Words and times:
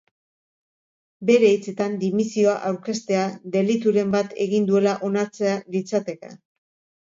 Bere 1.29 1.51
hitzetan, 1.55 1.97
dimisioa 2.03 2.55
aurkeztea 2.69 3.27
delituren 3.57 4.17
bat 4.17 4.35
egin 4.47 4.67
duela 4.71 4.97
onartzea 5.11 5.53
litzateke. 5.77 6.35